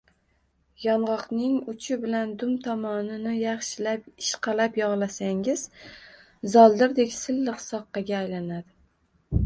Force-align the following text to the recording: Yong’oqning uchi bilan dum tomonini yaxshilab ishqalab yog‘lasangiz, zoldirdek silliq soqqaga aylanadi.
Yong’oqning 0.83 1.57
uchi 1.73 1.97
bilan 2.05 2.31
dum 2.43 2.55
tomonini 2.69 3.35
yaxshilab 3.41 4.09
ishqalab 4.25 4.81
yog‘lasangiz, 4.83 5.69
zoldirdek 6.57 7.17
silliq 7.23 7.65
soqqaga 7.71 8.23
aylanadi. 8.27 8.79